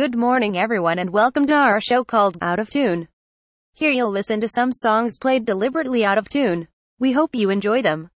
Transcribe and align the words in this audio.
Good 0.00 0.16
morning 0.16 0.56
everyone 0.56 0.98
and 0.98 1.10
welcome 1.10 1.44
to 1.48 1.52
our 1.52 1.78
show 1.78 2.04
called 2.04 2.38
Out 2.40 2.58
of 2.58 2.70
Tune. 2.70 3.06
Here 3.74 3.90
you'll 3.90 4.10
listen 4.10 4.40
to 4.40 4.48
some 4.48 4.72
songs 4.72 5.18
played 5.18 5.44
deliberately 5.44 6.06
out 6.06 6.16
of 6.16 6.26
tune. 6.26 6.68
We 6.98 7.12
hope 7.12 7.34
you 7.34 7.50
enjoy 7.50 7.82
them. 7.82 8.08